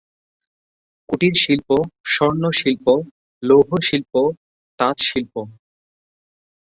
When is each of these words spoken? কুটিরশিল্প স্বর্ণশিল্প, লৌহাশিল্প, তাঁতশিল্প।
কুটিরশিল্প 1.09 1.69
স্বর্ণশিল্প, 2.13 2.85
লৌহাশিল্প, 3.43 4.13
তাঁতশিল্প। 4.79 5.33